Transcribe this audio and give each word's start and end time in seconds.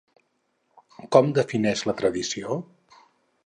Com 1.17 1.29
defineix 1.39 1.87
la 1.91 1.97
tradició? 2.03 2.61